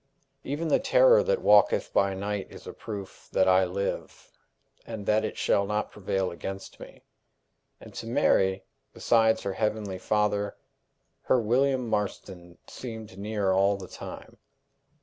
Even 0.43 0.69
the 0.69 0.79
terror 0.79 1.21
that 1.21 1.43
walketh 1.43 1.93
by 1.93 2.15
night 2.15 2.47
is 2.49 2.65
a 2.65 2.73
proof 2.73 3.29
that 3.33 3.47
I 3.47 3.65
live, 3.65 4.31
and 4.83 5.05
that 5.05 5.23
it 5.23 5.37
shall 5.37 5.67
not 5.67 5.91
prevail 5.91 6.31
against 6.31 6.79
me. 6.79 7.03
And 7.79 7.93
to 7.93 8.07
Mary, 8.07 8.63
besides 8.93 9.43
her 9.43 9.53
heavenly 9.53 9.99
Father, 9.99 10.57
her 11.25 11.39
William 11.39 11.87
Marston 11.87 12.57
seemed 12.67 13.19
near 13.19 13.51
all 13.51 13.77
the 13.77 13.87
time. 13.87 14.37